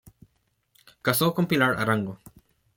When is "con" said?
1.35-1.45